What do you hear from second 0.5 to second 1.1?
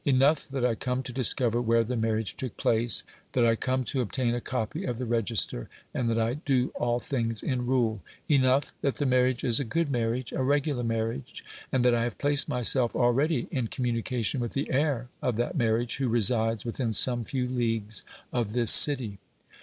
I come